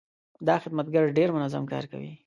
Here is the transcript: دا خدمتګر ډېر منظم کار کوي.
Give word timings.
دا 0.47 0.55
خدمتګر 0.63 1.03
ډېر 1.17 1.29
منظم 1.35 1.63
کار 1.71 1.83
کوي. 1.91 2.11